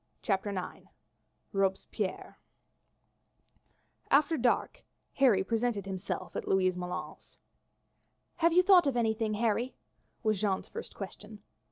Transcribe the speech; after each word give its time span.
CHAPTER 0.23 0.49
IX 0.49 0.87
Robespierre 1.53 2.39
After 4.09 4.35
dark 4.35 4.83
Harry 5.13 5.43
presented 5.43 5.85
himself 5.85 6.35
at 6.35 6.47
Louise 6.47 6.75
Moulin's. 6.75 7.37
"Have 8.37 8.51
you 8.51 8.63
thought 8.63 8.87
of 8.87 8.97
anything, 8.97 9.35
Harry?" 9.35 9.75
was 10.23 10.41
Jeanne's 10.41 10.67
first 10.69 10.95
question. 10.95 11.43